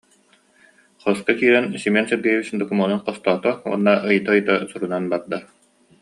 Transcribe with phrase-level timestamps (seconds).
[1.01, 5.39] Хоско киирэн Семен Сергеевич докумуонун хостоото уонна ыйыта-ыйыта сурунан барда: